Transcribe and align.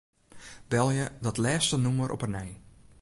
Belje 0.69 1.05
dat 1.25 1.39
lêste 1.43 1.77
nûmer 1.83 2.09
op 2.15 2.21
'e 2.23 2.29
nij. 2.37 2.51